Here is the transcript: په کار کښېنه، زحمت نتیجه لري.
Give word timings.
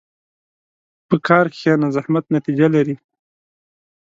په 1.07 1.15
کار 1.27 1.45
کښېنه، 1.53 1.87
زحمت 1.95 2.25
نتیجه 2.35 2.67
لري. 2.75 2.95